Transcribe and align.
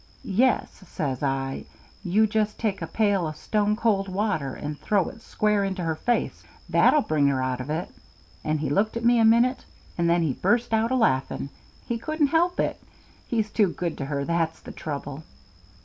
'Yes,' 0.23 0.81
says 0.87 1.21
I; 1.21 1.65
'you 2.03 2.25
just 2.25 2.57
take 2.57 2.81
a 2.81 2.87
pail 2.87 3.27
o' 3.27 3.33
stone 3.33 3.75
cold 3.75 4.07
water, 4.09 4.55
and 4.55 4.79
throw 4.79 5.09
it 5.09 5.21
square 5.21 5.63
into 5.63 5.83
her 5.83 5.93
face; 5.93 6.41
that'll 6.67 7.03
bring 7.03 7.27
her 7.27 7.39
out 7.43 7.61
of 7.61 7.69
it;' 7.69 7.93
and 8.43 8.59
he 8.61 8.71
looked 8.71 8.97
at 8.97 9.05
me 9.05 9.19
a 9.19 9.23
minute, 9.23 9.63
and 9.99 10.09
then 10.09 10.23
he 10.23 10.33
burst 10.33 10.73
out 10.73 10.89
a 10.89 10.95
laughing 10.95 11.49
he 11.85 11.99
couldn't 11.99 12.29
help 12.33 12.59
it. 12.59 12.81
He's 13.27 13.51
too 13.51 13.67
good 13.71 13.95
to 13.99 14.05
her; 14.05 14.25
that's 14.25 14.59
the 14.61 14.71
trouble." 14.71 15.21